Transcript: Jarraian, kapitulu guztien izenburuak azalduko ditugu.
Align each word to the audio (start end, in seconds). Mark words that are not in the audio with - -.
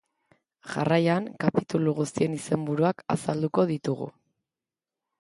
Jarraian, 0.71 1.27
kapitulu 1.43 1.95
guztien 2.01 2.35
izenburuak 2.39 3.07
azalduko 3.19 3.71
ditugu. 3.77 4.13